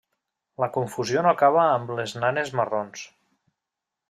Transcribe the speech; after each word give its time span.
La 0.63 0.69
confusió 0.77 1.23
no 1.27 1.33
acaba 1.33 1.67
amb 1.75 1.93
les 2.01 2.17
nanes 2.25 2.53
marrons. 2.63 3.05